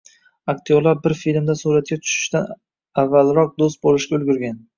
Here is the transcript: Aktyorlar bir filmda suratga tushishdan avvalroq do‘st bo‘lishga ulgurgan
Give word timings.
Aktyorlar 0.51 1.03
bir 1.03 1.13
filmda 1.19 1.55
suratga 1.59 1.99
tushishdan 2.07 2.49
avvalroq 3.05 3.53
do‘st 3.61 3.83
bo‘lishga 3.89 4.21
ulgurgan 4.21 4.59